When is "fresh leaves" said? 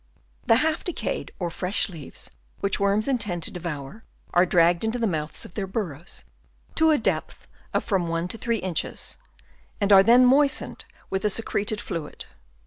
1.51-2.31